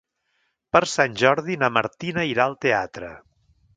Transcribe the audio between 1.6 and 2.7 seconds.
na Martina irà al